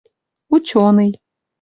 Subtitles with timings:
[0.53, 1.09] Учёный